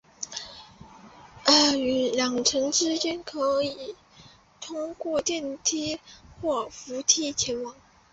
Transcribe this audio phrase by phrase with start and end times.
[2.15, 3.61] 两层之间可
[4.59, 5.99] 通过电梯
[6.41, 7.75] 或扶梯前往。